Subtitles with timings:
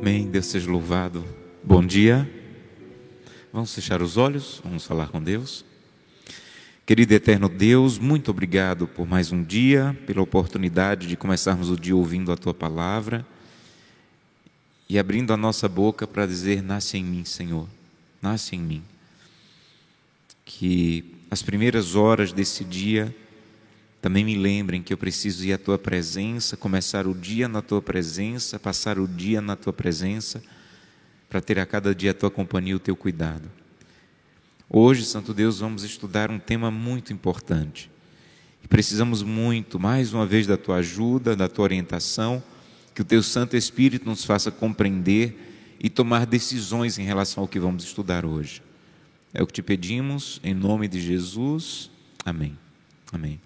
[0.00, 0.30] Amém.
[0.30, 1.24] Deus seja louvado.
[1.62, 2.28] Bom dia.
[3.52, 5.64] Vamos fechar os olhos, vamos falar com Deus.
[6.86, 11.94] Querido eterno Deus, muito obrigado por mais um dia, pela oportunidade de começarmos o dia
[11.94, 13.26] ouvindo a tua palavra
[14.88, 17.68] e abrindo a nossa boca para dizer: Nasce em mim, Senhor,
[18.20, 18.82] nasce em mim.
[20.44, 23.14] Que as primeiras horas desse dia
[24.00, 27.82] também me lembrem que eu preciso ir à tua presença, começar o dia na tua
[27.82, 30.42] presença, passar o dia na tua presença,
[31.28, 33.50] para ter a cada dia a tua companhia e o teu cuidado.
[34.68, 37.90] Hoje, Santo Deus, vamos estudar um tema muito importante.
[38.64, 42.42] E precisamos muito, mais uma vez, da tua ajuda, da tua orientação,
[42.94, 47.58] que o teu Santo Espírito nos faça compreender e tomar decisões em relação ao que
[47.58, 48.62] vamos estudar hoje.
[49.34, 51.90] É o que te pedimos, em nome de Jesus.
[52.24, 52.56] Amém.
[53.12, 53.40] Amém.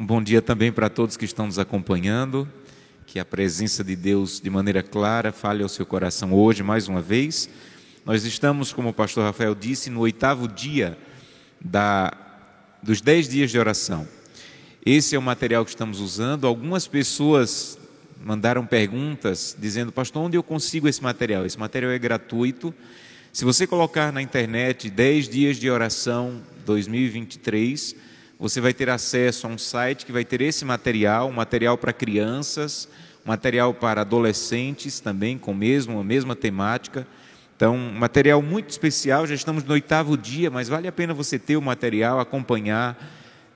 [0.00, 2.48] Um bom dia também para todos que estão nos acompanhando.
[3.04, 7.02] Que a presença de Deus, de maneira clara, fale ao seu coração hoje, mais uma
[7.02, 7.50] vez.
[8.06, 10.96] Nós estamos, como o pastor Rafael disse, no oitavo dia
[11.60, 12.12] da,
[12.80, 14.06] dos dez dias de oração.
[14.86, 16.46] Esse é o material que estamos usando.
[16.46, 17.76] Algumas pessoas
[18.24, 21.44] mandaram perguntas dizendo, pastor, onde eu consigo esse material?
[21.44, 22.72] Esse material é gratuito.
[23.32, 27.96] Se você colocar na internet 10 dias de oração 2023,
[28.38, 32.88] você vai ter acesso a um site que vai ter esse material, material para crianças,
[33.24, 37.06] material para adolescentes também, com mesmo, a mesma temática.
[37.56, 41.56] Então, material muito especial, já estamos no oitavo dia, mas vale a pena você ter
[41.56, 42.96] o material, acompanhar,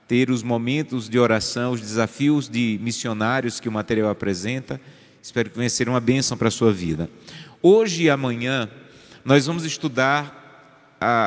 [0.05, 4.81] ter os momentos de oração, os desafios de missionários que o material apresenta.
[5.21, 7.09] Espero que venha ser uma bênção para a sua vida.
[7.61, 8.69] Hoje e amanhã,
[9.23, 10.42] nós vamos estudar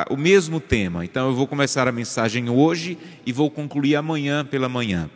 [0.09, 1.03] o mesmo tema.
[1.03, 5.09] Então eu vou começar a mensagem hoje e vou concluir amanhã pela manhã.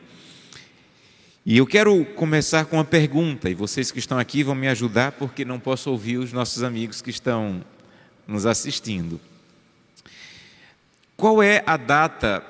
[1.44, 5.14] E eu quero começar com uma pergunta, e vocês que estão aqui vão me ajudar,
[5.14, 7.64] porque não posso ouvir os nossos amigos que estão
[8.28, 9.20] nos assistindo.
[11.18, 12.44] Qual é a data?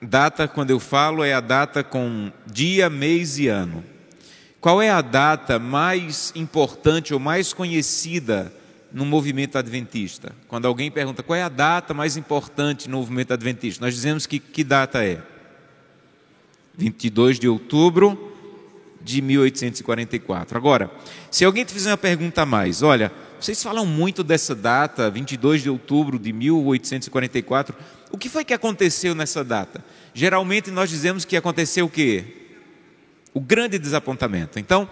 [0.00, 3.84] Data, quando eu falo, é a data com dia, mês e ano.
[4.62, 8.52] Qual é a data mais importante ou mais conhecida
[8.92, 10.32] no movimento adventista.
[10.48, 14.38] Quando alguém pergunta qual é a data mais importante no movimento adventista, nós dizemos que
[14.38, 15.20] que data é?
[16.76, 18.34] 22 de outubro
[19.00, 20.58] de 1844.
[20.58, 20.90] Agora,
[21.30, 25.62] se alguém te fizer uma pergunta a mais, olha, vocês falam muito dessa data, 22
[25.62, 27.74] de outubro de 1844.
[28.10, 29.84] O que foi que aconteceu nessa data?
[30.14, 32.24] Geralmente nós dizemos que aconteceu o quê?
[33.34, 34.58] O grande desapontamento.
[34.58, 34.88] Então,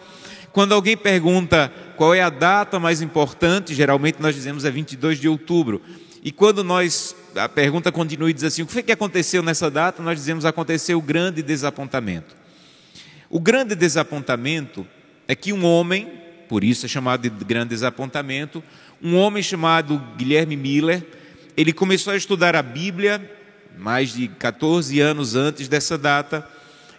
[0.55, 5.29] quando alguém pergunta qual é a data mais importante, geralmente nós dizemos é 22 de
[5.29, 5.83] outubro.
[6.23, 9.69] E quando nós a pergunta continua e diz assim: o que foi que aconteceu nessa
[9.69, 10.01] data?
[10.01, 12.37] Nós dizemos aconteceu o grande desapontamento.
[13.29, 14.87] O grande desapontamento
[15.27, 16.09] é que um homem,
[16.49, 18.63] por isso é chamado de grande desapontamento,
[19.03, 21.05] um homem chamado Guilherme Miller,
[21.57, 23.29] ele começou a estudar a Bíblia
[23.77, 26.49] mais de 14 anos antes dessa data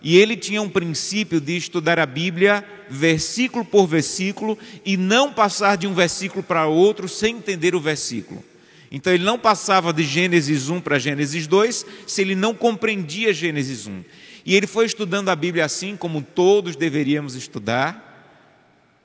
[0.05, 4.55] e ele tinha um princípio de estudar a Bíblia versículo por versículo
[4.85, 8.45] e não passar de um versículo para outro sem entender o versículo.
[8.91, 13.87] Então ele não passava de Gênesis 1 para Gênesis 2 se ele não compreendia Gênesis
[13.87, 14.03] 1.
[14.45, 18.29] E ele foi estudando a Bíblia assim como todos deveríamos estudar.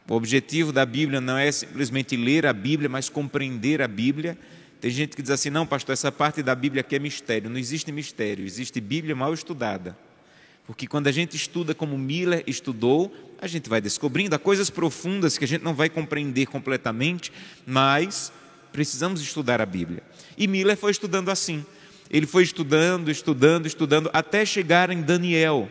[0.07, 4.37] O objetivo da Bíblia não é simplesmente ler a Bíblia, mas compreender a Bíblia.
[4.83, 7.49] Tem gente que diz assim: não, pastor, essa parte da Bíblia aqui é mistério.
[7.49, 9.97] Não existe mistério, existe Bíblia mal estudada.
[10.71, 15.37] Porque quando a gente estuda como Miller estudou, a gente vai descobrindo há coisas profundas
[15.37, 17.33] que a gente não vai compreender completamente,
[17.67, 18.33] mas
[18.71, 20.01] precisamos estudar a Bíblia.
[20.39, 21.67] E Miller foi estudando assim.
[22.09, 25.69] Ele foi estudando, estudando, estudando, até chegar em Daniel.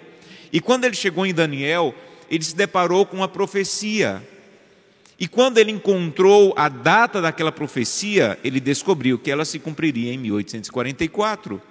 [0.51, 1.95] E quando ele chegou em Daniel,
[2.29, 4.21] ele se deparou com uma profecia.
[5.17, 10.17] E quando ele encontrou a data daquela profecia, ele descobriu que ela se cumpriria em
[10.17, 11.61] 1844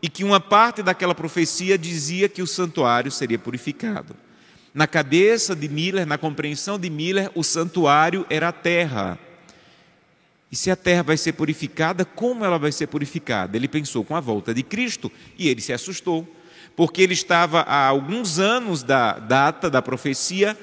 [0.00, 4.14] e que uma parte daquela profecia dizia que o santuário seria purificado.
[4.72, 9.18] Na cabeça de Miller, na compreensão de Miller, o santuário era a terra.
[10.50, 13.56] E se a terra vai ser purificada, como ela vai ser purificada?
[13.56, 16.26] Ele pensou com a volta de Cristo e ele se assustou,
[16.76, 20.56] porque ele estava há alguns anos da data da profecia,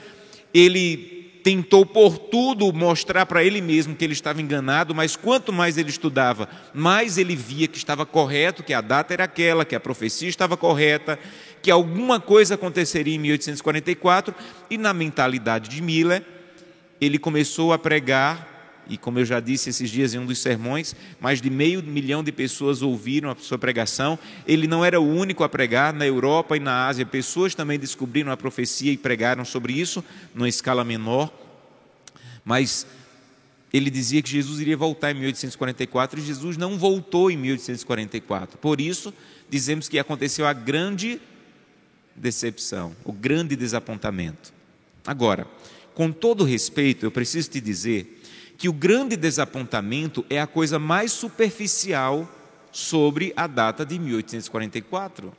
[0.53, 1.14] ele
[1.45, 5.91] tentou por tudo mostrar para ele mesmo que ele estava enganado, mas quanto mais ele
[5.91, 10.27] estudava, mais ele via que estava correto, que a data era aquela, que a profecia
[10.27, 11.19] estava correta,
[11.61, 14.33] que alguma coisa aconteceria em 1844,
[14.71, 16.23] e na mentalidade de Miller,
[16.99, 18.54] ele começou a pregar
[18.87, 22.23] e como eu já disse esses dias em um dos sermões, mais de meio milhão
[22.23, 24.17] de pessoas ouviram a sua pregação.
[24.47, 28.31] Ele não era o único a pregar, na Europa e na Ásia, pessoas também descobriram
[28.31, 30.03] a profecia e pregaram sobre isso,
[30.33, 31.31] numa escala menor.
[32.43, 32.85] Mas
[33.73, 38.57] ele dizia que Jesus iria voltar em 1844 e Jesus não voltou em 1844.
[38.57, 39.13] Por isso,
[39.49, 41.19] dizemos que aconteceu a grande
[42.15, 44.53] decepção, o grande desapontamento.
[45.05, 45.45] Agora,
[45.93, 48.21] com todo respeito, eu preciso te dizer
[48.57, 52.29] que o grande desapontamento é a coisa mais superficial
[52.71, 55.33] sobre a data de 1844.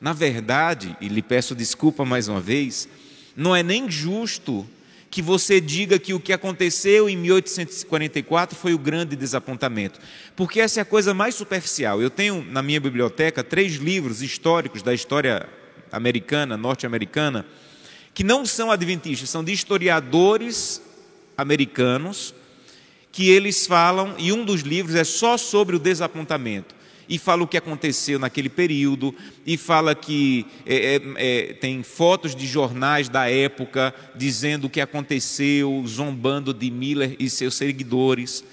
[0.00, 2.88] Na verdade, e lhe peço desculpa mais uma vez,
[3.36, 4.66] não é nem justo
[5.10, 9.98] que você diga que o que aconteceu em 1844 foi o grande desapontamento,
[10.36, 12.00] porque essa é a coisa mais superficial.
[12.00, 15.48] Eu tenho na minha biblioteca três livros históricos da história
[15.90, 17.44] americana, norte-americana,
[18.14, 20.80] que não são adventistas, são de historiadores
[21.36, 22.34] americanos,
[23.12, 26.74] que eles falam, e um dos livros é só sobre o desapontamento.
[27.08, 29.12] E fala o que aconteceu naquele período,
[29.44, 34.80] e fala que é, é, é, tem fotos de jornais da época dizendo o que
[34.80, 38.44] aconteceu, zombando de Miller e seus seguidores.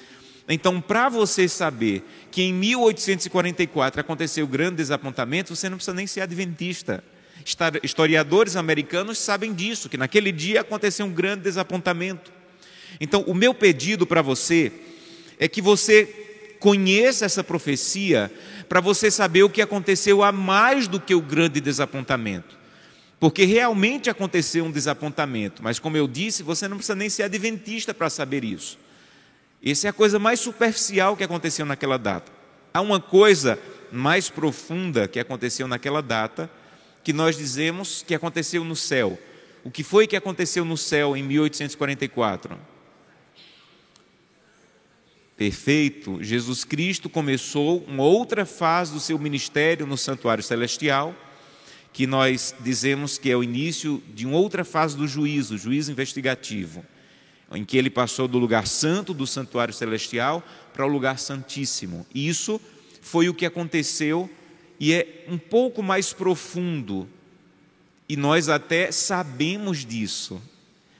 [0.49, 6.07] Então, para você saber que em 1844 aconteceu o grande desapontamento, você não precisa nem
[6.07, 7.03] ser adventista.
[7.83, 12.36] Historiadores americanos sabem disso, que naquele dia aconteceu um grande desapontamento.
[12.99, 14.71] Então, o meu pedido para você
[15.39, 16.05] é que você
[16.59, 18.31] conheça essa profecia
[18.67, 22.57] para você saber o que aconteceu a mais do que o grande desapontamento.
[23.19, 27.93] Porque realmente aconteceu um desapontamento, mas como eu disse, você não precisa nem ser adventista
[27.93, 28.77] para saber isso.
[29.63, 32.31] Essa é a coisa mais superficial que aconteceu naquela data.
[32.73, 33.57] Há uma coisa
[33.91, 36.49] mais profunda que aconteceu naquela data,
[37.03, 39.17] que nós dizemos que aconteceu no céu.
[39.63, 42.57] O que foi que aconteceu no céu em 1844?
[45.37, 51.15] Perfeito, Jesus Cristo começou uma outra fase do seu ministério no santuário celestial,
[51.93, 56.83] que nós dizemos que é o início de uma outra fase do juízo, juízo investigativo,
[57.53, 60.43] em que ele passou do lugar santo do santuário celestial
[60.73, 62.03] para o lugar santíssimo.
[62.13, 62.59] Isso
[62.99, 64.27] foi o que aconteceu
[64.79, 67.07] e é um pouco mais profundo,
[68.09, 70.41] e nós até sabemos disso.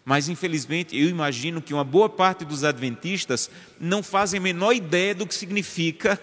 [0.08, 5.14] Mas, infelizmente, eu imagino que uma boa parte dos adventistas não fazem a menor ideia
[5.14, 6.18] do que significa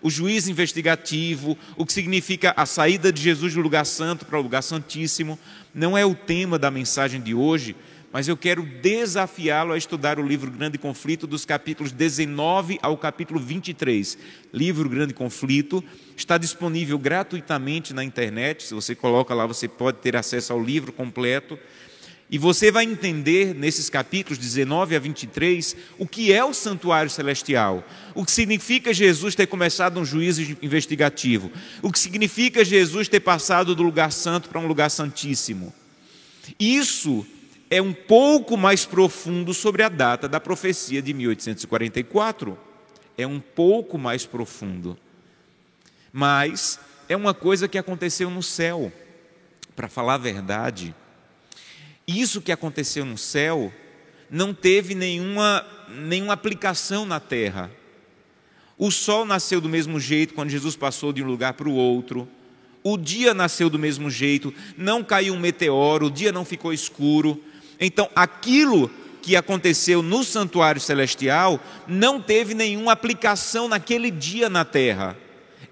[0.00, 4.42] o juízo investigativo, o que significa a saída de Jesus do lugar santo para o
[4.42, 5.38] lugar santíssimo.
[5.74, 7.76] Não é o tema da mensagem de hoje,
[8.10, 13.38] mas eu quero desafiá-lo a estudar o livro Grande Conflito, dos capítulos 19 ao capítulo
[13.38, 14.16] 23.
[14.54, 15.84] Livro Grande Conflito
[16.16, 18.62] está disponível gratuitamente na internet.
[18.62, 21.58] Se você coloca lá, você pode ter acesso ao livro completo.
[22.30, 27.82] E você vai entender nesses capítulos 19 a 23 o que é o santuário celestial,
[28.14, 33.74] o que significa Jesus ter começado um juízo investigativo, o que significa Jesus ter passado
[33.74, 35.72] do lugar santo para um lugar santíssimo.
[36.60, 37.26] Isso
[37.70, 42.58] é um pouco mais profundo sobre a data da profecia de 1844.
[43.16, 44.98] É um pouco mais profundo.
[46.12, 46.78] Mas
[47.08, 48.92] é uma coisa que aconteceu no céu.
[49.74, 50.94] Para falar a verdade,
[52.08, 53.72] isso que aconteceu no céu
[54.30, 57.70] não teve nenhuma, nenhuma aplicação na terra.
[58.76, 62.26] O sol nasceu do mesmo jeito quando Jesus passou de um lugar para o outro.
[62.82, 67.42] O dia nasceu do mesmo jeito, não caiu um meteoro, o dia não ficou escuro,
[67.80, 68.90] então, aquilo
[69.22, 75.16] que aconteceu no santuário celestial não teve nenhuma aplicação naquele dia na terra.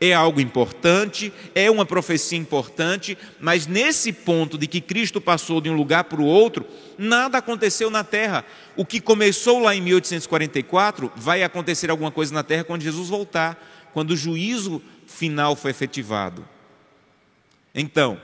[0.01, 5.71] É algo importante, é uma profecia importante, mas nesse ponto de que Cristo passou de
[5.71, 6.67] um lugar para o outro,
[6.99, 8.45] nada aconteceu na terra.
[8.77, 13.89] O que começou lá em 1844 vai acontecer alguma coisa na terra quando Jesus voltar,
[13.95, 16.47] quando o juízo final foi efetivado.
[17.75, 18.21] Então,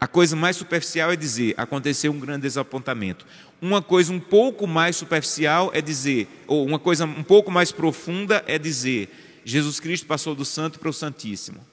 [0.00, 3.26] a coisa mais superficial é dizer, aconteceu um grande desapontamento.
[3.60, 8.44] Uma coisa um pouco mais superficial é dizer, ou uma coisa um pouco mais profunda
[8.46, 9.08] é dizer,
[9.48, 11.64] Jesus Cristo passou do santo para o santíssimo.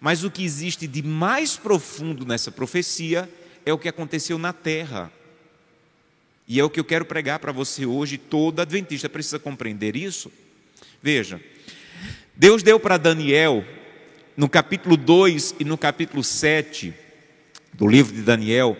[0.00, 3.28] Mas o que existe de mais profundo nessa profecia
[3.66, 5.12] é o que aconteceu na terra.
[6.48, 8.16] E é o que eu quero pregar para você hoje.
[8.16, 10.32] Todo adventista precisa compreender isso.
[11.02, 11.38] Veja,
[12.34, 13.62] Deus deu para Daniel,
[14.34, 16.94] no capítulo 2 e no capítulo 7,
[17.74, 18.78] do livro de Daniel,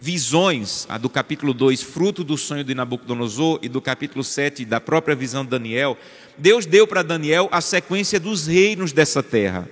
[0.00, 4.80] visões, a do capítulo 2, fruto do sonho de Nabucodonosor, e do capítulo 7, da
[4.80, 5.96] própria visão de Daniel,
[6.38, 9.68] Deus deu para Daniel a sequência dos reinos dessa terra.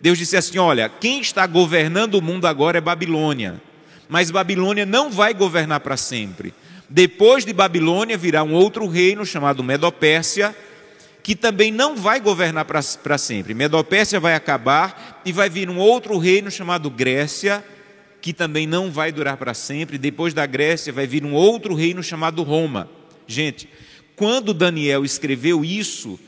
[0.00, 3.60] Deus disse assim: Olha, quem está governando o mundo agora é Babilônia,
[4.08, 6.54] mas Babilônia não vai governar para sempre.
[6.88, 10.54] Depois de Babilônia virá um outro reino chamado Medopérsia,
[11.22, 13.54] que também não vai governar para sempre.
[13.54, 17.64] Medopérsia vai acabar e vai vir um outro reino chamado Grécia,
[18.24, 19.98] que também não vai durar para sempre.
[19.98, 22.88] Depois da Grécia vai vir um outro reino chamado Roma.
[23.26, 23.68] Gente,
[24.16, 26.18] quando Daniel escreveu isso,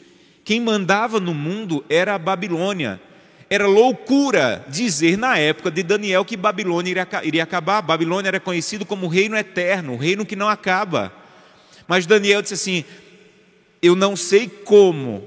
[0.45, 3.01] quem mandava no mundo era a Babilônia.
[3.49, 7.81] Era loucura dizer na época de Daniel que Babilônia iria, acabar.
[7.81, 11.11] Babilônia era conhecido como reino eterno, o reino que não acaba.
[11.89, 12.85] Mas Daniel disse assim:
[13.81, 15.25] eu não sei como,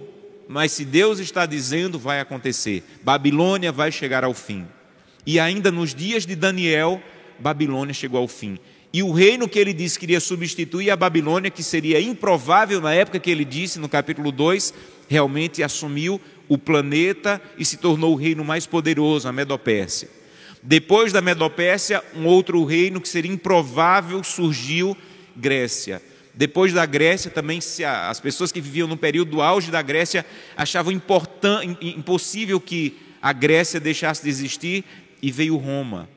[0.47, 2.83] mas se Deus está dizendo, vai acontecer.
[3.01, 4.67] Babilônia vai chegar ao fim.
[5.31, 6.99] E ainda nos dias de Daniel,
[7.37, 8.57] Babilônia chegou ao fim.
[8.91, 12.95] E o reino que ele disse que iria substituir a Babilônia, que seria improvável na
[12.95, 14.73] época que ele disse, no capítulo 2,
[15.07, 20.09] realmente assumiu o planeta e se tornou o reino mais poderoso, a Medopérsia.
[20.63, 24.97] Depois da Medopérsia, um outro reino que seria improvável surgiu,
[25.37, 26.01] Grécia.
[26.33, 27.59] Depois da Grécia, também
[28.09, 30.25] as pessoas que viviam no período do auge da Grécia
[30.57, 34.83] achavam impossível que a Grécia deixasse de existir
[35.21, 36.09] e veio Roma.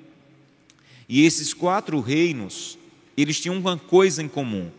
[1.08, 2.78] E esses quatro reinos,
[3.16, 4.70] eles tinham uma coisa em comum: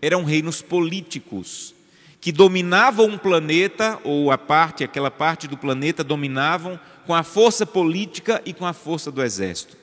[0.00, 1.74] eram reinos políticos
[2.20, 7.64] que dominavam um planeta ou a parte, aquela parte do planeta dominavam com a força
[7.64, 9.76] política e com a força do exército.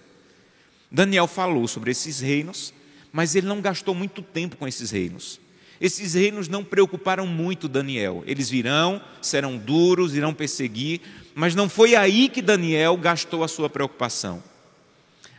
[0.92, 2.74] Daniel falou sobre esses reinos
[3.16, 5.40] mas ele não gastou muito tempo com esses reinos.
[5.80, 8.24] Esses reinos não preocuparam muito Daniel.
[8.26, 11.02] Eles virão, serão duros, irão perseguir,
[11.34, 14.42] mas não foi aí que Daniel gastou a sua preocupação.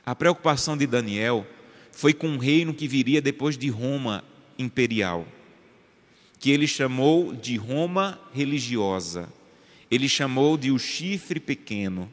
[0.05, 1.47] A preocupação de Daniel
[1.91, 4.23] foi com um reino que viria depois de Roma
[4.59, 5.27] imperial,
[6.39, 9.29] que ele chamou de Roma religiosa.
[9.91, 12.13] Ele chamou de o chifre pequeno.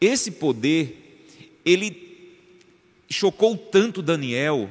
[0.00, 1.26] Esse poder,
[1.64, 2.10] ele
[3.10, 4.70] chocou tanto Daniel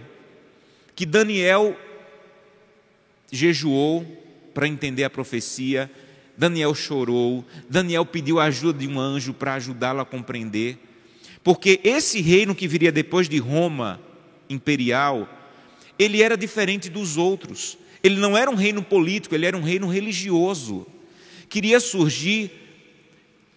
[0.95, 1.77] que Daniel
[3.31, 4.05] jejuou
[4.53, 5.89] para entender a profecia,
[6.37, 10.77] Daniel chorou, Daniel pediu a ajuda de um anjo para ajudá-lo a compreender,
[11.43, 14.01] porque esse reino que viria depois de Roma
[14.49, 15.27] imperial,
[15.97, 17.77] ele era diferente dos outros.
[18.01, 20.87] Ele não era um reino político, ele era um reino religioso.
[21.49, 22.51] Queria surgir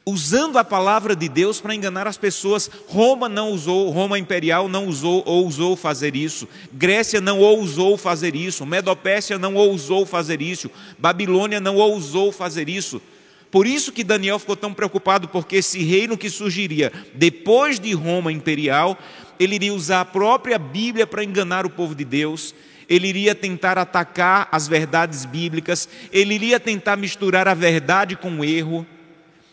[0.04, 2.70] usando a palavra de Deus para enganar as pessoas.
[2.88, 6.48] Roma não usou, Roma imperial não usou ou ousou fazer isso.
[6.72, 8.66] Grécia não ousou fazer isso.
[8.66, 10.70] Medopécia não ousou fazer isso.
[10.98, 13.00] Babilônia não ousou fazer isso.
[13.50, 18.32] Por isso que Daniel ficou tão preocupado, porque esse reino que surgiria depois de Roma
[18.32, 18.98] imperial,
[19.38, 22.54] ele iria usar a própria Bíblia para enganar o povo de Deus.
[22.88, 28.44] Ele iria tentar atacar as verdades bíblicas, ele iria tentar misturar a verdade com o
[28.44, 28.86] erro.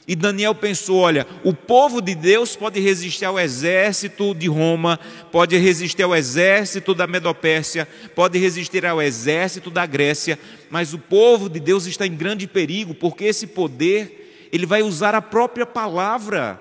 [0.09, 4.99] E Daniel pensou: olha, o povo de Deus pode resistir ao exército de Roma,
[5.31, 11.47] pode resistir ao exército da Medopérsia, pode resistir ao exército da Grécia, mas o povo
[11.47, 16.59] de Deus está em grande perigo, porque esse poder, ele vai usar a própria palavra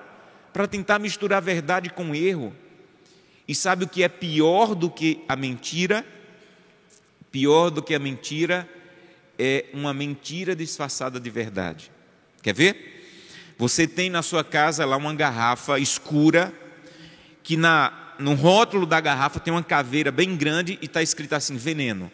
[0.53, 2.53] para tentar misturar verdade com erro.
[3.49, 6.05] E sabe o que é pior do que a mentira?
[7.33, 8.69] Pior do que a mentira
[9.39, 11.91] é uma mentira disfarçada de verdade.
[12.43, 12.98] Quer ver?
[13.59, 16.53] Você tem na sua casa lá uma garrafa escura,
[17.43, 21.57] que na, no rótulo da garrafa tem uma caveira bem grande e está escrito assim:
[21.57, 22.09] veneno.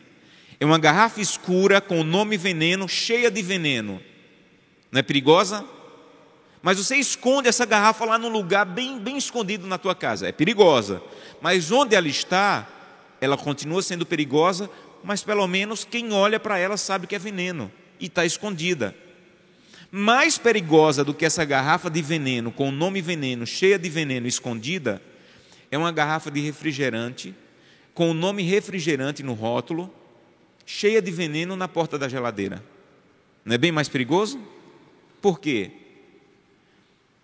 [0.58, 4.00] É uma garrafa escura com o nome veneno, cheia de veneno.
[4.90, 5.62] Não é perigosa?
[6.62, 10.26] Mas você esconde essa garrafa lá num lugar bem, bem escondido na tua casa.
[10.26, 11.02] É perigosa.
[11.42, 12.66] Mas onde ela está,
[13.20, 14.70] ela continua sendo perigosa,
[15.02, 17.70] mas pelo menos quem olha para ela sabe que é veneno
[18.00, 18.96] e está escondida
[19.96, 24.26] mais perigosa do que essa garrafa de veneno, com o nome veneno, cheia de veneno
[24.26, 25.00] escondida,
[25.70, 27.32] é uma garrafa de refrigerante,
[27.94, 29.88] com o nome refrigerante no rótulo,
[30.66, 32.60] cheia de veneno na porta da geladeira.
[33.44, 34.40] Não é bem mais perigoso?
[35.22, 35.70] Por quê?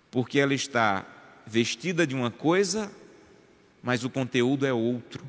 [0.08, 1.04] Porque ela está
[1.44, 2.88] vestida de uma coisa,
[3.82, 5.24] mas o conteúdo é outro.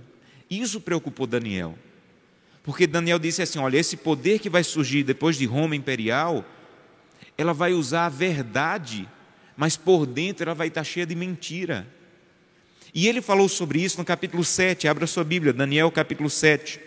[0.48, 1.76] Isso preocupou Daniel.
[2.62, 6.46] Porque Daniel disse assim: olha, esse poder que vai surgir depois de Roma imperial
[7.38, 9.08] ela vai usar a verdade,
[9.56, 11.88] mas por dentro ela vai estar cheia de mentira.
[12.94, 16.80] E ele falou sobre isso no capítulo 7, abra sua Bíblia, Daniel capítulo 7.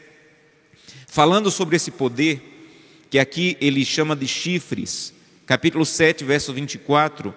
[1.07, 5.15] Falando sobre esse poder, que aqui ele chama de chifres,
[5.47, 7.35] capítulo 7, verso 24,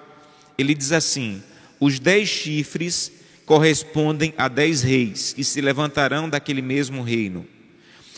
[0.57, 1.41] ele diz assim:
[1.79, 3.11] Os dez chifres
[3.45, 7.47] correspondem a dez reis, que se levantarão daquele mesmo reino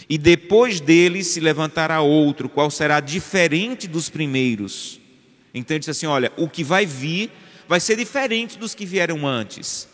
[0.09, 4.99] e depois dele se levantará outro, qual será diferente dos primeiros.
[5.53, 7.29] Então ele diz assim: olha, o que vai vir
[7.67, 9.87] vai ser diferente dos que vieram antes.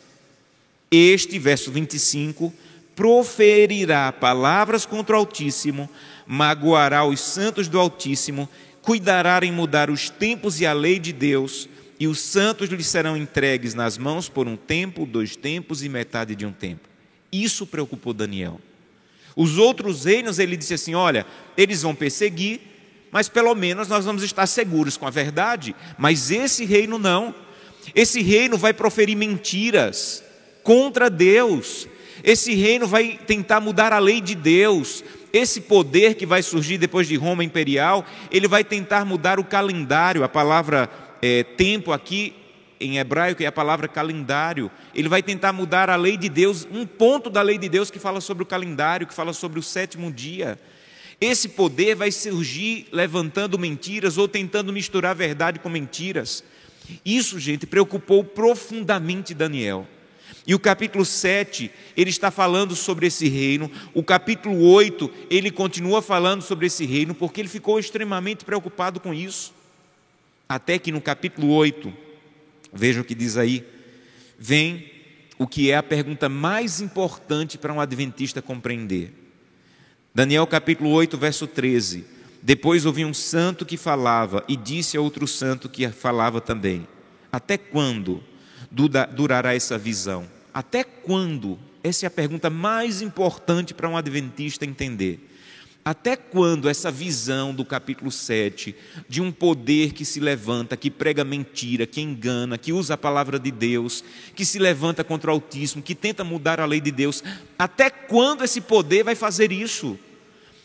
[0.89, 2.53] Este, verso 25,
[2.95, 5.89] proferirá palavras contra o Altíssimo,
[6.25, 8.47] magoará os santos do Altíssimo,
[8.81, 11.67] cuidará em mudar os tempos e a lei de Deus,
[11.99, 16.35] e os santos lhes serão entregues nas mãos por um tempo, dois tempos e metade
[16.35, 16.87] de um tempo.
[17.31, 18.61] Isso preocupou Daniel.
[19.35, 21.25] Os outros reinos, ele disse assim: olha,
[21.57, 22.61] eles vão perseguir,
[23.11, 25.75] mas pelo menos nós vamos estar seguros com a verdade.
[25.97, 27.35] Mas esse reino não.
[27.93, 30.23] Esse reino vai proferir mentiras
[30.63, 31.87] contra Deus.
[32.23, 35.03] Esse reino vai tentar mudar a lei de Deus.
[35.31, 40.23] Esse poder que vai surgir depois de Roma imperial, ele vai tentar mudar o calendário.
[40.23, 40.89] A palavra
[41.21, 42.33] é, tempo aqui
[42.79, 44.69] em hebraico é a palavra calendário.
[44.93, 47.99] Ele vai tentar mudar a lei de Deus, um ponto da lei de Deus que
[47.99, 50.59] fala sobre o calendário, que fala sobre o sétimo dia.
[51.19, 56.43] Esse poder vai surgir levantando mentiras ou tentando misturar verdade com mentiras.
[57.03, 59.87] Isso, gente, preocupou profundamente Daniel.
[60.47, 63.71] E o capítulo 7, ele está falando sobre esse reino.
[63.93, 69.13] O capítulo 8, ele continua falando sobre esse reino, porque ele ficou extremamente preocupado com
[69.13, 69.53] isso.
[70.47, 72.04] Até que no capítulo 8,
[72.75, 73.65] veja o que diz aí,
[74.37, 74.91] vem
[75.39, 79.13] o que é a pergunta mais importante para um adventista compreender.
[80.13, 82.05] Daniel capítulo 8, verso 13.
[82.41, 86.87] Depois ouvi um santo que falava e disse a outro santo que falava também:
[87.31, 88.23] Até quando
[88.71, 90.27] durará essa visão?
[90.53, 91.57] Até quando?
[91.83, 95.34] Essa é a pergunta mais importante para um adventista entender.
[95.87, 98.75] Até quando essa visão do capítulo 7,
[99.07, 103.37] de um poder que se levanta, que prega mentira, que engana, que usa a palavra
[103.37, 107.23] de Deus, que se levanta contra o autismo, que tenta mudar a lei de Deus,
[107.59, 109.95] até quando esse poder vai fazer isso?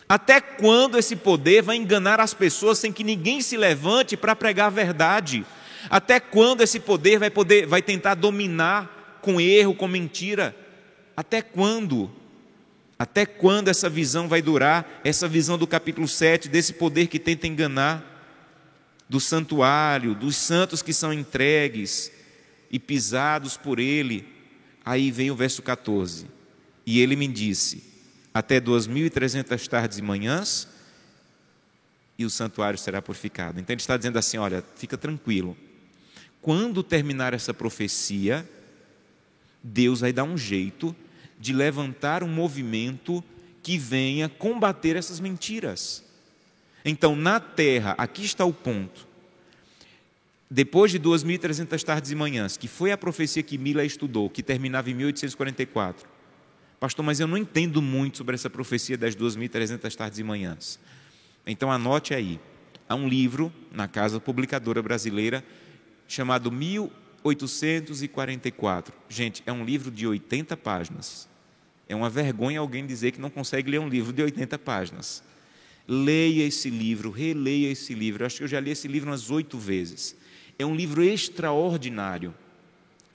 [0.09, 4.69] Até quando esse poder vai enganar as pessoas sem que ninguém se levante para pregar
[4.69, 5.45] a verdade?
[5.91, 10.57] Até quando esse poder vai poder vai tentar dominar com erro, com mentira?
[11.15, 12.11] Até quando?
[13.01, 15.01] Até quando essa visão vai durar?
[15.03, 18.05] Essa visão do capítulo 7 desse poder que tenta enganar
[19.09, 22.13] do santuário, dos santos que são entregues
[22.71, 24.29] e pisados por ele.
[24.85, 26.27] Aí vem o verso 14.
[26.85, 27.83] E ele me disse:
[28.35, 30.69] até 2.300 tardes e manhãs,
[32.19, 33.59] e o santuário será purificado.
[33.59, 35.57] Então ele está dizendo assim: olha, fica tranquilo.
[36.43, 38.47] Quando terminar essa profecia,
[39.63, 40.95] Deus vai dar um jeito
[41.41, 43.25] de levantar um movimento
[43.63, 46.05] que venha combater essas mentiras.
[46.85, 49.09] Então, na terra, aqui está o ponto.
[50.49, 54.91] Depois de 2.300 tardes e manhãs, que foi a profecia que Mila estudou, que terminava
[54.91, 56.07] em 1844,
[56.81, 60.81] Pastor, mas eu não entendo muito sobre essa profecia das 2.300 tardes e manhãs.
[61.47, 62.41] Então anote aí.
[62.89, 65.45] Há um livro na Casa Publicadora Brasileira
[66.09, 68.95] chamado 1844.
[69.11, 71.29] Gente, é um livro de 80 páginas.
[71.91, 75.25] É uma vergonha alguém dizer que não consegue ler um livro de 80 páginas.
[75.89, 78.23] Leia esse livro, releia esse livro.
[78.23, 80.15] Eu acho que eu já li esse livro umas oito vezes.
[80.57, 82.33] É um livro extraordinário,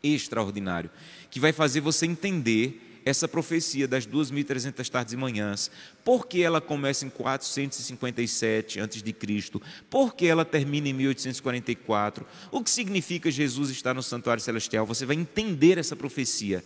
[0.04, 0.90] extraordinário,
[1.32, 5.72] que vai fazer você entender essa profecia das 2.300 tardes e manhãs,
[6.04, 12.70] por que ela começa em 457 a.C., por que ela termina em 1844, o que
[12.70, 16.62] significa Jesus estar no santuário celestial, você vai entender essa profecia,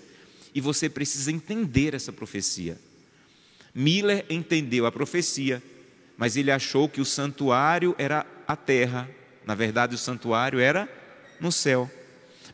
[0.53, 2.77] e você precisa entender essa profecia.
[3.73, 5.61] Miller entendeu a profecia,
[6.17, 9.09] mas ele achou que o santuário era a terra,
[9.45, 10.89] na verdade o santuário era
[11.39, 11.89] no céu.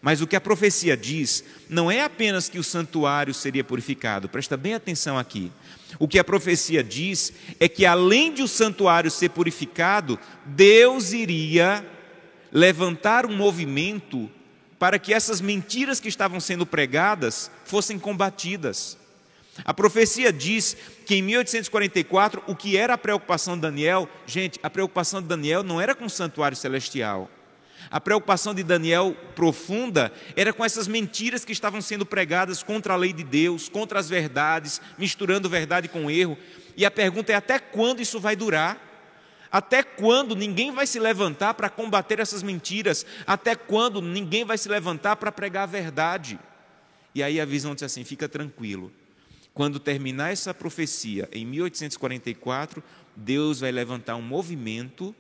[0.02, 4.56] Mas o que a profecia diz não é apenas que o santuário seria purificado, presta
[4.56, 5.52] bem atenção aqui.
[5.98, 11.86] O que a profecia diz é que além de o santuário ser purificado, Deus iria
[12.52, 14.30] levantar um movimento
[14.80, 18.98] para que essas mentiras que estavam sendo pregadas fossem combatidas.
[19.64, 24.70] A profecia diz que em 1844, o que era a preocupação de Daniel, gente, a
[24.70, 27.30] preocupação de Daniel não era com o santuário celestial.
[27.90, 32.98] A preocupação de Daniel profunda era com essas mentiras que estavam sendo pregadas contra a
[32.98, 36.38] lei de Deus, contra as verdades, misturando verdade com erro.
[36.76, 38.85] E a pergunta é: até quando isso vai durar?
[39.56, 43.06] Até quando ninguém vai se levantar para combater essas mentiras?
[43.26, 46.38] Até quando ninguém vai se levantar para pregar a verdade?
[47.16, 48.92] E aí a visão diz assim: fica tranquilo.
[49.54, 52.84] Quando terminar essa profecia em 1844,
[53.16, 55.16] Deus vai levantar um movimento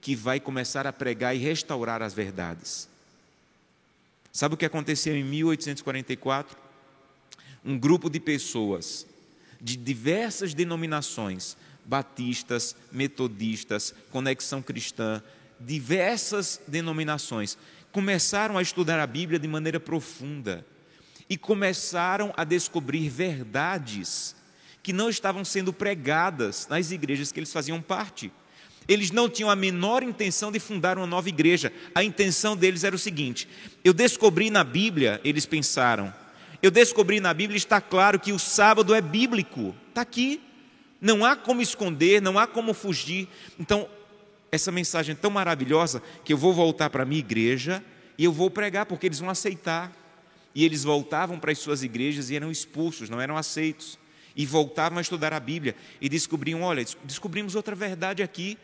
[0.00, 2.88] que vai começar a pregar e restaurar as verdades.
[4.30, 6.56] Sabe o que aconteceu em 1844?
[7.64, 9.04] Um grupo de pessoas
[9.60, 15.22] de diversas denominações, batistas, metodistas, conexão cristã,
[15.60, 17.56] diversas denominações,
[17.92, 20.64] começaram a estudar a Bíblia de maneira profunda.
[21.28, 24.36] e começaram a descobrir verdades
[24.82, 28.30] que não estavam sendo pregadas nas igrejas que eles faziam parte.
[28.86, 31.72] Eles não tinham a menor intenção de fundar uma nova igreja.
[31.94, 33.48] A intenção deles era o seguinte:
[33.82, 36.12] eu descobri na Bíblia, eles pensaram,
[36.62, 40.40] eu descobri na Bíblia, está claro que o sábado é bíblico, está aqui.
[41.04, 43.28] Não há como esconder, não há como fugir.
[43.60, 43.86] Então,
[44.50, 47.84] essa mensagem é tão maravilhosa que eu vou voltar para a minha igreja
[48.16, 49.92] e eu vou pregar, porque eles vão aceitar.
[50.54, 53.98] E eles voltavam para as suas igrejas e eram expulsos, não eram aceitos.
[54.34, 58.56] E voltavam a estudar a Bíblia e descobriam: olha, descobrimos outra verdade aqui.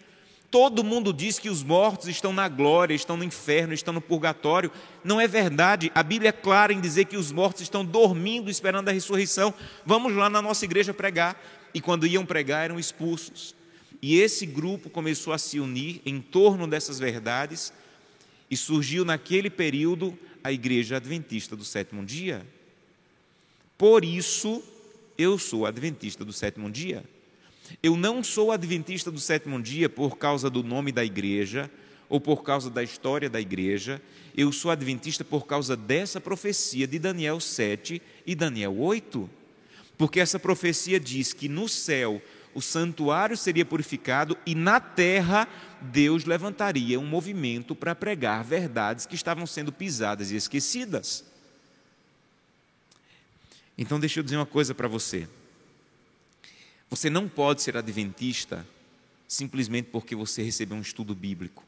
[0.50, 4.72] Todo mundo diz que os mortos estão na glória, estão no inferno, estão no purgatório.
[5.04, 5.92] Não é verdade.
[5.94, 9.52] A Bíblia é clara em dizer que os mortos estão dormindo, esperando a ressurreição.
[9.84, 11.36] Vamos lá na nossa igreja pregar.
[11.72, 13.54] E quando iam pregar, eram expulsos.
[14.02, 17.72] E esse grupo começou a se unir em torno dessas verdades,
[18.50, 22.44] e surgiu naquele período a Igreja Adventista do Sétimo Dia.
[23.78, 24.62] Por isso,
[25.16, 27.04] eu sou adventista do sétimo dia.
[27.82, 31.70] Eu não sou adventista do sétimo dia por causa do nome da igreja
[32.08, 34.02] ou por causa da história da igreja.
[34.36, 39.30] Eu sou adventista por causa dessa profecia de Daniel 7 e Daniel 8.
[40.00, 42.22] Porque essa profecia diz que no céu
[42.54, 45.46] o santuário seria purificado e na terra
[45.78, 51.22] Deus levantaria um movimento para pregar verdades que estavam sendo pisadas e esquecidas.
[53.76, 55.28] Então, deixa eu dizer uma coisa para você.
[56.88, 58.66] Você não pode ser adventista
[59.28, 61.62] simplesmente porque você recebeu um estudo bíblico.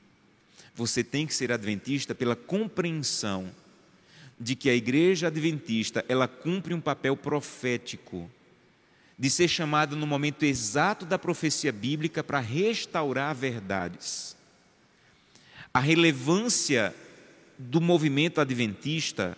[0.75, 3.53] Você tem que ser adventista pela compreensão
[4.39, 8.31] de que a igreja adventista, ela cumpre um papel profético
[9.19, 14.37] de ser chamada no momento exato da profecia bíblica para restaurar verdades.
[15.73, 16.95] A relevância
[17.57, 19.37] do movimento adventista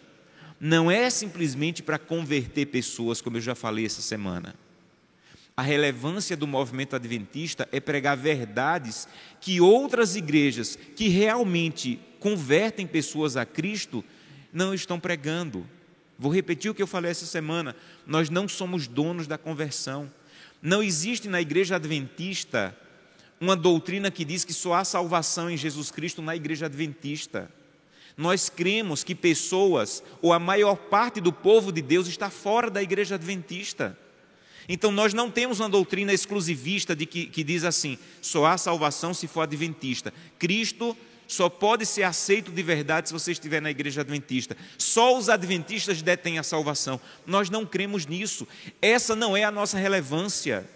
[0.59, 4.55] não é simplesmente para converter pessoas, como eu já falei essa semana.
[5.57, 9.07] A relevância do movimento adventista é pregar verdades
[9.41, 14.03] que outras igrejas que realmente convertem pessoas a Cristo
[14.55, 15.67] não estão pregando.
[16.17, 17.75] Vou repetir o que eu falei essa semana:
[18.07, 20.11] nós não somos donos da conversão.
[20.63, 22.75] Não existe na igreja adventista
[23.41, 27.51] uma doutrina que diz que só há salvação em Jesus Cristo na igreja adventista.
[28.17, 32.81] Nós cremos que pessoas, ou a maior parte do povo de Deus, está fora da
[32.81, 33.99] igreja adventista.
[34.69, 39.13] Então nós não temos uma doutrina exclusivista de que, que diz assim: só há salvação
[39.13, 40.15] se for adventista.
[40.39, 44.57] Cristo só pode ser aceito de verdade se você estiver na igreja adventista.
[44.77, 47.01] Só os adventistas detêm a salvação.
[47.27, 48.47] Nós não cremos nisso.
[48.81, 50.69] Essa não é a nossa relevância.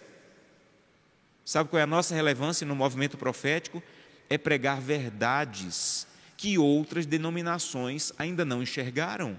[1.44, 3.82] Sabe qual é a nossa relevância no movimento profético?
[4.28, 6.06] É pregar verdades
[6.36, 9.38] que outras denominações ainda não enxergaram.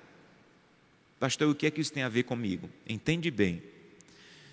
[1.20, 2.70] Pastor, o que é que isso tem a ver comigo?
[2.88, 3.62] Entende bem.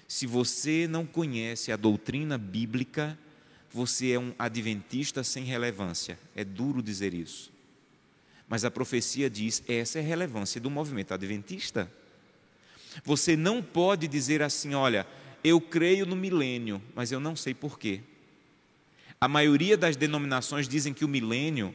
[0.09, 3.19] Se você não conhece a doutrina bíblica,
[3.77, 6.19] você é um adventista sem relevância.
[6.35, 7.53] É duro dizer isso.
[8.49, 11.93] Mas a profecia diz: essa é a relevância do movimento adventista.
[13.05, 15.07] Você não pode dizer assim: olha,
[15.45, 18.01] eu creio no milênio, mas eu não sei porquê.
[19.21, 21.75] A maioria das denominações dizem que o milênio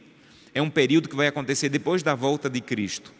[0.52, 3.12] é um período que vai acontecer depois da volta de Cristo.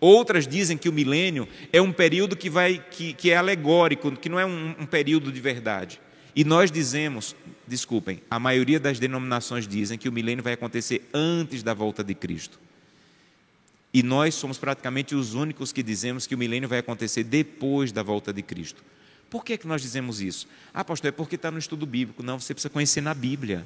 [0.00, 4.28] Outras dizem que o milênio é um período que, vai, que, que é alegórico, que
[4.28, 6.00] não é um, um período de verdade.
[6.36, 11.62] E nós dizemos, desculpem, a maioria das denominações dizem que o milênio vai acontecer antes
[11.62, 12.58] da volta de Cristo.
[13.92, 18.02] E nós somos praticamente os únicos que dizemos que o milênio vai acontecer depois da
[18.02, 18.82] volta de Cristo.
[19.30, 20.48] Por que, que nós dizemos isso?
[20.72, 22.22] Ah, pastor, é porque está no estudo bíblico.
[22.22, 23.64] Não, você precisa conhecer na Bíblia.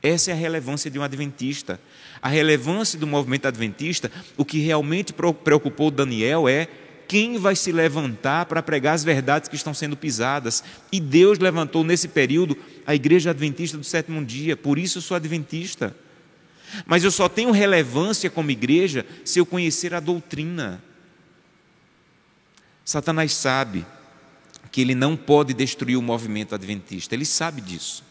[0.00, 1.80] Essa é a relevância de um adventista.
[2.22, 6.68] A relevância do movimento adventista, o que realmente preocupou Daniel é
[7.08, 10.62] quem vai se levantar para pregar as verdades que estão sendo pisadas.
[10.90, 15.16] E Deus levantou nesse período a igreja adventista do sétimo dia, por isso eu sou
[15.16, 15.94] adventista.
[16.84, 20.82] Mas eu só tenho relevância como igreja se eu conhecer a doutrina.
[22.84, 23.86] Satanás sabe
[24.70, 28.04] que ele não pode destruir o movimento adventista, ele sabe disso.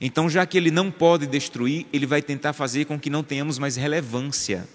[0.00, 3.58] Então, já que ele não pode destruir, ele vai tentar fazer com que não tenhamos
[3.58, 4.66] mais relevância.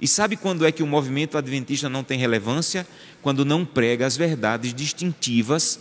[0.00, 2.86] E sabe quando é que o movimento adventista não tem relevância?
[3.22, 5.80] Quando não prega as verdades distintivas,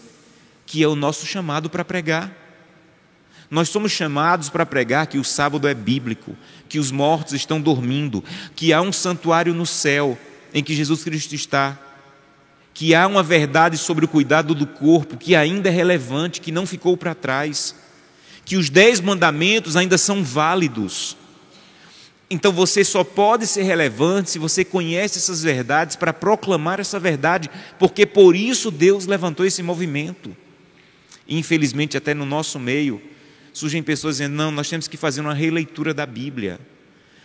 [0.66, 2.32] que é o nosso chamado para pregar.
[3.50, 6.36] Nós somos chamados para pregar que o sábado é bíblico,
[6.68, 8.24] que os mortos estão dormindo,
[8.56, 10.18] que há um santuário no céu
[10.54, 11.78] em que Jesus Cristo está,
[12.74, 16.66] que há uma verdade sobre o cuidado do corpo que ainda é relevante, que não
[16.66, 17.76] ficou para trás
[18.46, 21.18] que os dez mandamentos ainda são válidos.
[22.36, 27.50] Então você só pode ser relevante se você conhece essas verdades para proclamar essa verdade,
[27.80, 30.36] porque por isso Deus levantou esse movimento.
[31.30, 33.02] Infelizmente, até no nosso meio,
[33.54, 36.60] surgem pessoas dizendo: não, nós temos que fazer uma releitura da Bíblia.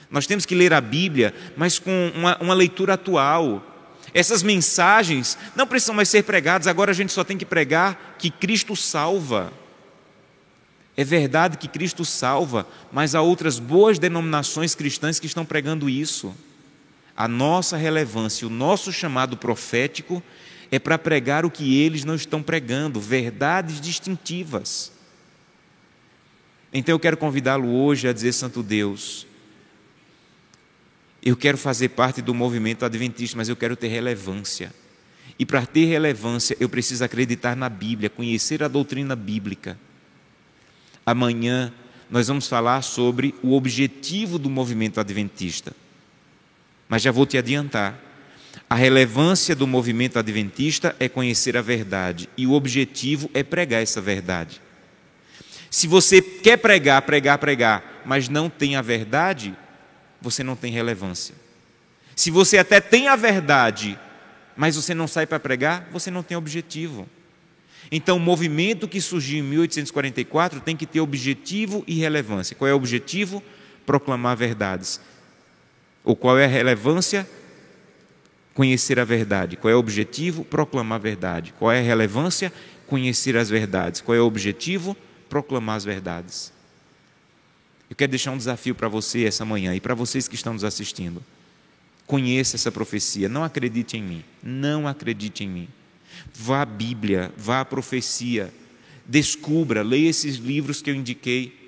[0.09, 3.66] Nós temos que ler a Bíblia, mas com uma, uma leitura atual.
[4.14, 8.31] Essas mensagens não precisam mais ser pregadas, agora a gente só tem que pregar que
[8.31, 9.53] Cristo salva.
[11.00, 16.34] É verdade que Cristo salva, mas há outras boas denominações cristãs que estão pregando isso.
[17.16, 20.22] A nossa relevância, o nosso chamado profético
[20.70, 24.92] é para pregar o que eles não estão pregando, verdades distintivas.
[26.70, 29.26] Então eu quero convidá-lo hoje a dizer: Santo Deus,
[31.22, 34.70] eu quero fazer parte do movimento adventista, mas eu quero ter relevância.
[35.38, 39.78] E para ter relevância, eu preciso acreditar na Bíblia, conhecer a doutrina bíblica.
[41.11, 41.73] Amanhã
[42.09, 45.73] nós vamos falar sobre o objetivo do movimento adventista.
[46.88, 47.99] Mas já vou te adiantar.
[48.68, 54.01] A relevância do movimento adventista é conhecer a verdade e o objetivo é pregar essa
[54.01, 54.62] verdade.
[55.68, 59.53] Se você quer pregar, pregar, pregar, mas não tem a verdade,
[60.20, 61.35] você não tem relevância.
[62.14, 63.99] Se você até tem a verdade,
[64.57, 67.09] mas você não sai para pregar, você não tem objetivo.
[67.90, 72.56] Então, o movimento que surgiu em 1844 tem que ter objetivo e relevância.
[72.56, 73.42] Qual é o objetivo?
[73.86, 75.00] Proclamar verdades.
[76.04, 77.28] Ou qual é a relevância?
[78.54, 79.56] Conhecer a verdade.
[79.56, 80.44] Qual é o objetivo?
[80.44, 81.54] Proclamar a verdade.
[81.58, 82.52] Qual é a relevância?
[82.86, 84.00] Conhecer as verdades.
[84.00, 84.96] Qual é o objetivo?
[85.28, 86.52] Proclamar as verdades.
[87.88, 90.64] Eu quero deixar um desafio para você essa manhã e para vocês que estão nos
[90.64, 91.22] assistindo.
[92.06, 95.68] Conheça essa profecia, não acredite em mim, não acredite em mim.
[96.35, 98.52] Vá à Bíblia, vá à profecia,
[99.06, 101.61] descubra, leia esses livros que eu indiquei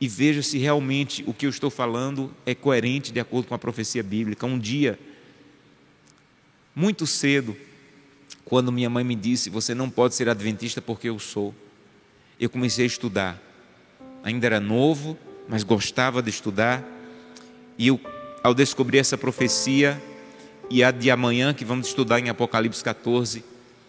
[0.00, 3.58] e veja se realmente o que eu estou falando é coerente de acordo com a
[3.58, 4.46] profecia bíblica.
[4.46, 4.98] Um dia,
[6.74, 7.56] muito cedo,
[8.44, 11.54] quando minha mãe me disse: Você não pode ser adventista porque eu sou,
[12.38, 13.42] eu comecei a estudar.
[14.22, 16.84] Ainda era novo, mas gostava de estudar.
[17.76, 18.00] E eu,
[18.42, 20.00] ao descobrir essa profecia
[20.70, 23.44] e a de amanhã que vamos estudar em Apocalipse 14,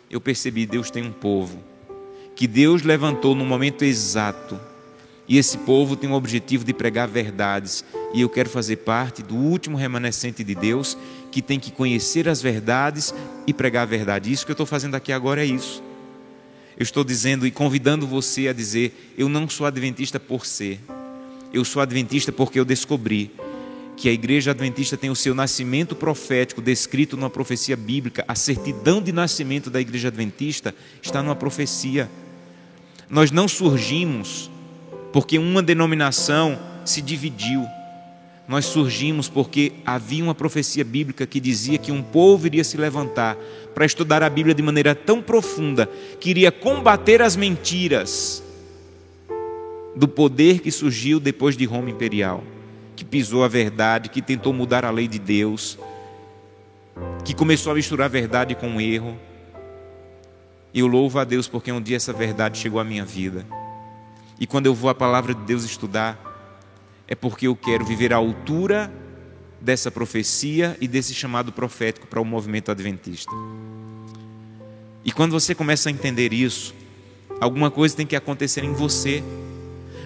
[0.10, 1.70] eu percebi Deus tem um povo
[2.40, 4.58] que Deus levantou no momento exato.
[5.28, 7.84] E esse povo tem o objetivo de pregar verdades.
[8.14, 10.98] E eu quero fazer parte do último remanescente de Deus
[11.34, 13.14] que tem que conhecer as verdades
[13.46, 14.32] e pregar a verdade.
[14.32, 15.84] Isso que eu estou fazendo aqui agora é isso.
[16.78, 20.80] Eu estou dizendo e convidando você a dizer: eu não sou adventista por ser.
[21.52, 23.34] Eu sou adventista porque eu descobri
[24.00, 28.24] que a igreja adventista tem o seu nascimento profético descrito numa profecia bíblica.
[28.30, 32.10] A certidão de nascimento da igreja adventista está numa profecia.
[33.10, 34.50] Nós não surgimos
[35.12, 37.66] porque uma denominação se dividiu.
[38.48, 43.38] Nós surgimos porque havia uma profecia bíblica que dizia que um povo iria se levantar
[43.76, 45.90] para estudar a Bíblia de maneira tão profunda
[46.22, 48.42] que iria combater as mentiras
[49.94, 52.42] do poder que surgiu depois de Roma imperial,
[53.00, 55.80] que pisou a verdade, que tentou mudar a lei de Deus,
[57.24, 59.18] que começou a misturar a verdade com o erro.
[60.74, 63.46] Eu louvo a Deus porque um dia essa verdade chegou à minha vida.
[64.38, 66.20] E quando eu vou à palavra de Deus estudar,
[67.08, 68.92] é porque eu quero viver à altura
[69.62, 73.32] dessa profecia e desse chamado profético para o movimento adventista.
[75.06, 76.76] E quando você começa a entender isso,
[77.40, 79.24] alguma coisa tem que acontecer em você.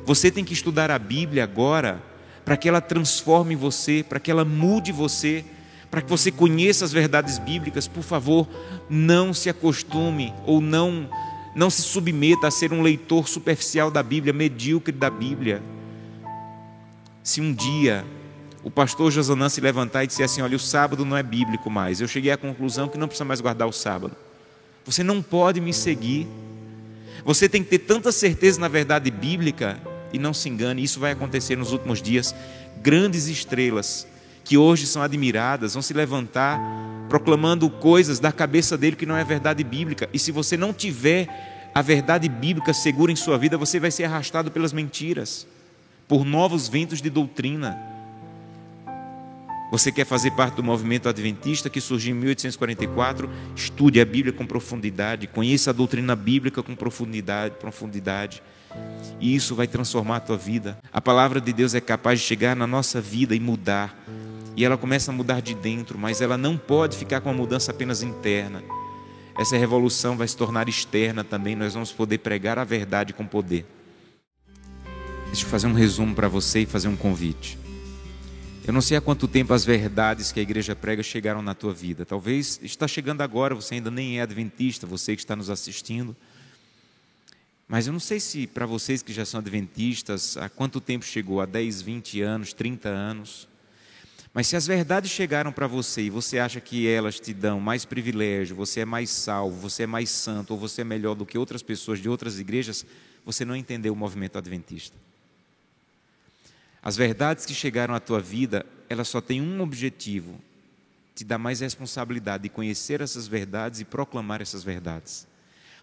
[0.05, 2.12] Você tem que estudar a Bíblia agora
[2.43, 5.45] para que ela transforme você, para que ela mude você,
[5.89, 7.87] para que você conheça as verdades bíblicas.
[7.87, 8.47] Por favor,
[8.89, 11.09] não se acostume ou não
[11.55, 15.61] não se submeta a ser um leitor superficial da Bíblia, medíocre da Bíblia.
[17.21, 18.03] Se um dia
[18.63, 22.01] o pastor Josanã se levantar e disser assim: Olha, o sábado não é bíblico mais,
[22.01, 24.15] eu cheguei à conclusão que não precisa mais guardar o sábado.
[24.85, 26.27] Você não pode me seguir.
[27.23, 29.79] Você tem que ter tanta certeza na verdade bíblica
[30.13, 32.33] e não se engane, isso vai acontecer nos últimos dias.
[32.81, 34.07] Grandes estrelas
[34.43, 36.59] que hoje são admiradas vão se levantar
[37.09, 40.09] proclamando coisas da cabeça dele que não é verdade bíblica.
[40.13, 41.27] E se você não tiver
[41.73, 45.47] a verdade bíblica segura em sua vida, você vai ser arrastado pelas mentiras,
[46.07, 47.77] por novos ventos de doutrina.
[49.71, 53.27] Você quer fazer parte do movimento adventista que surgiu em 1844?
[53.55, 58.43] Estude a Bíblia com profundidade, conheça a doutrina bíblica com profundidade, profundidade.
[59.19, 60.77] E isso vai transformar a tua vida.
[60.91, 63.97] A palavra de Deus é capaz de chegar na nossa vida e mudar.
[64.55, 67.71] E ela começa a mudar de dentro, mas ela não pode ficar com uma mudança
[67.71, 68.63] apenas interna.
[69.37, 71.55] Essa revolução vai se tornar externa também.
[71.55, 73.65] Nós vamos poder pregar a verdade com poder.
[75.27, 77.57] Deixa eu fazer um resumo para você e fazer um convite.
[78.65, 81.73] Eu não sei há quanto tempo as verdades que a igreja prega chegaram na tua
[81.73, 82.05] vida.
[82.05, 86.15] Talvez está chegando agora, você ainda nem é adventista, você que está nos assistindo.
[87.67, 91.41] Mas eu não sei se para vocês que já são adventistas, há quanto tempo chegou?
[91.41, 93.47] Há 10, 20 anos, 30 anos?
[94.33, 97.85] Mas se as verdades chegaram para você e você acha que elas te dão mais
[97.85, 101.37] privilégio, você é mais salvo, você é mais santo, ou você é melhor do que
[101.37, 102.83] outras pessoas de outras igrejas,
[103.23, 104.97] você não entendeu o movimento adventista.
[106.81, 110.41] As verdades que chegaram à tua vida, elas só têm um objetivo:
[111.15, 115.27] te dar mais responsabilidade de conhecer essas verdades e proclamar essas verdades.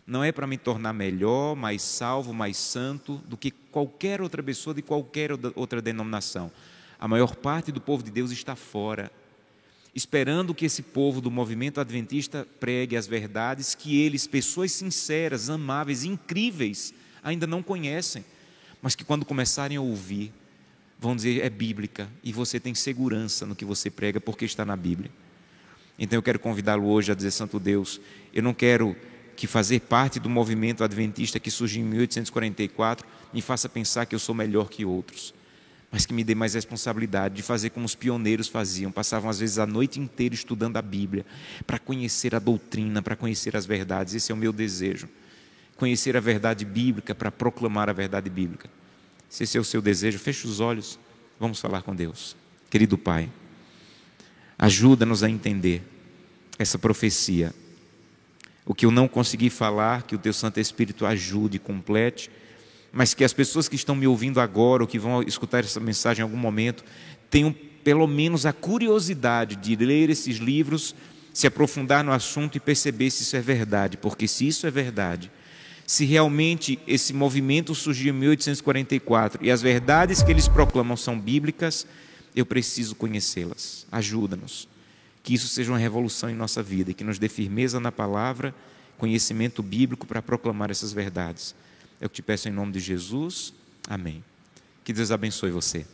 [0.06, 4.74] Não é para me tornar melhor, mais salvo, mais santo do que qualquer outra pessoa
[4.74, 6.50] de qualquer outra denominação.
[6.98, 9.10] A maior parte do povo de Deus está fora,
[9.94, 16.04] esperando que esse povo do movimento adventista pregue as verdades que eles, pessoas sinceras, amáveis,
[16.04, 18.24] incríveis, ainda não conhecem,
[18.82, 20.32] mas que quando começarem a ouvir,
[20.98, 24.76] vão dizer é bíblica e você tem segurança no que você prega porque está na
[24.76, 25.10] Bíblia.
[25.98, 28.00] Então eu quero convidá-lo hoje a dizer: Santo Deus,
[28.32, 28.96] eu não quero
[29.40, 34.18] que fazer parte do movimento adventista que surgiu em 1844 me faça pensar que eu
[34.18, 35.32] sou melhor que outros
[35.90, 39.58] mas que me dê mais responsabilidade de fazer como os pioneiros faziam, passavam às vezes
[39.58, 41.26] a noite inteira estudando a Bíblia,
[41.66, 44.14] para conhecer a doutrina, para conhecer as verdades.
[44.14, 45.08] Esse é o meu desejo.
[45.76, 48.70] Conhecer a verdade bíblica para proclamar a verdade bíblica.
[49.28, 50.96] Se esse é o seu desejo, feche os olhos,
[51.40, 52.36] vamos falar com Deus.
[52.70, 53.28] Querido Pai,
[54.56, 55.82] ajuda-nos a entender
[56.56, 57.52] essa profecia.
[58.70, 62.30] O que eu não consegui falar, que o Teu Santo Espírito ajude e complete
[62.92, 66.20] mas que as pessoas que estão me ouvindo agora ou que vão escutar essa mensagem
[66.20, 66.84] em algum momento
[67.30, 67.54] tenham
[67.84, 70.94] pelo menos a curiosidade de ler esses livros,
[71.32, 75.30] se aprofundar no assunto e perceber se isso é verdade, porque se isso é verdade,
[75.86, 81.86] se realmente esse movimento surgiu em 1844 e as verdades que eles proclamam são bíblicas,
[82.34, 83.86] eu preciso conhecê-las.
[83.90, 84.69] Ajuda-nos.
[85.22, 88.54] Que isso seja uma revolução em nossa vida que nos dê firmeza na palavra,
[88.96, 91.54] conhecimento bíblico para proclamar essas verdades.
[92.00, 93.52] É o que te peço em nome de Jesus.
[93.88, 94.24] Amém.
[94.82, 95.86] Que Deus abençoe você.